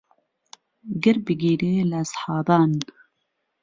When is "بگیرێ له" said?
1.25-1.97